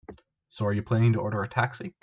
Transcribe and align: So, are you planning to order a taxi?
So, 0.49 0.65
are 0.65 0.73
you 0.73 0.81
planning 0.81 1.13
to 1.13 1.19
order 1.19 1.43
a 1.43 1.47
taxi? 1.49 1.93